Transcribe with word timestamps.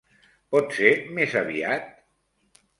Pot 0.55 0.73
ser 0.77 0.95
més 1.19 1.37
aviat? 1.45 1.95